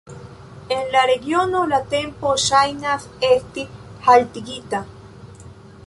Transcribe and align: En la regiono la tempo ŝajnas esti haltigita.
En 0.75 0.87
la 0.95 1.03
regiono 1.11 1.61
la 1.73 1.79
tempo 1.91 2.31
ŝajnas 2.45 3.07
esti 3.31 3.67
haltigita. 4.09 4.83